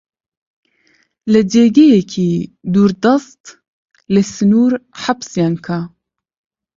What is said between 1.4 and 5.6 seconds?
جێگەیەکی دووردەست، لە سنوور حەبسیان